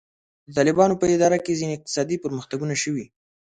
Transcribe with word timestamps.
د 0.47 0.49
طالبانو 0.57 0.99
په 1.01 1.05
اداره 1.15 1.37
کې 1.43 1.57
ځینې 1.59 1.73
اقتصادي 1.75 2.17
پرمختګونه 2.25 2.75
شوي. 2.83 3.05